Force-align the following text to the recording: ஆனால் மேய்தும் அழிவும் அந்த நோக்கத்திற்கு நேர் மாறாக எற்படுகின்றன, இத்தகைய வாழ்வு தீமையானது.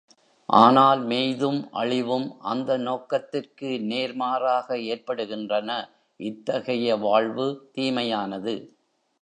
ஆனால் 0.49 1.01
மேய்தும் 1.01 1.59
அழிவும் 1.71 2.25
அந்த 2.43 2.77
நோக்கத்திற்கு 2.77 3.69
நேர் 3.81 4.15
மாறாக 4.15 4.77
எற்படுகின்றன, 4.87 5.69
இத்தகைய 6.19 6.97
வாழ்வு 6.97 7.47
தீமையானது. 7.71 8.55